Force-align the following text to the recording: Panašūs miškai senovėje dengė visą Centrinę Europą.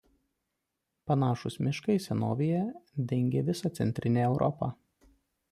Panašūs 1.11 1.57
miškai 1.67 1.97
senovėje 2.07 2.63
dengė 3.13 3.45
visą 3.51 3.73
Centrinę 3.83 4.27
Europą. 4.33 4.73